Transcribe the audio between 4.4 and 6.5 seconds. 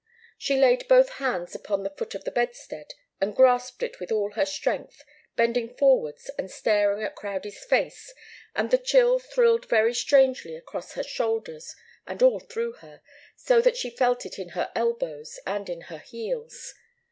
strength, bending forwards and